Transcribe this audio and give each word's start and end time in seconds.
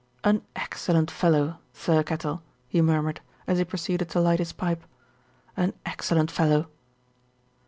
"An 0.23 0.41
excellent 0.55 1.11
fellow, 1.11 1.59
Thirkettle," 1.75 2.41
he 2.67 2.81
murmured, 2.81 3.21
as 3.45 3.59
he 3.59 3.63
proceeded 3.63 4.09
to 4.09 4.19
light 4.19 4.39
his 4.39 4.51
pipe, 4.51 4.81
"an 5.55 5.73
excellent 5.85 6.31
fellow." 6.31 6.71